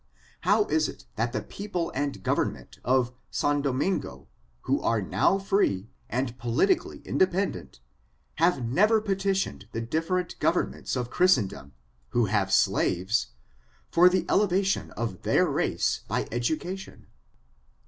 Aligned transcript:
How 0.39 0.65
is 0.65 0.89
it 0.89 1.05
that 1.15 1.31
the 1.31 1.43
people 1.43 1.91
and 1.93 2.23
government 2.23 2.79
of 2.83 3.13
San 3.29 3.61
Domingo, 3.61 4.27
who 4.61 4.81
are 4.81 4.99
now 4.99 5.37
free 5.37 5.91
and 6.09 6.35
politically 6.39 7.01
indepen 7.01 7.51
dent, 7.51 7.81
have 8.37 8.65
never 8.65 8.99
petitioned 8.99 9.67
the 9.73 9.81
different 9.81 10.39
governments 10.39 10.95
of 10.95 11.11
Christendom, 11.11 11.73
who 12.09 12.25
have 12.25 12.51
slaves, 12.51 13.27
for 13.91 14.09
the 14.09 14.25
elevation 14.27 14.89
of 14.97 15.21
their 15.21 15.45
race 15.45 16.01
by 16.07 16.27
education 16.31 17.05